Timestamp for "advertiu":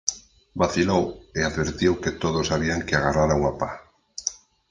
1.49-1.91